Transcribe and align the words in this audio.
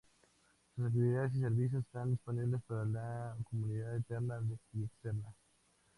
Sus 0.75 0.87
actividades 0.87 1.35
y 1.35 1.41
servicios 1.41 1.83
están 1.85 2.09
disponibles 2.09 2.63
para 2.65 2.85
la 2.85 3.37
comunidad 3.47 3.95
interna 3.97 4.41
y 4.73 4.85
externa. 4.85 5.31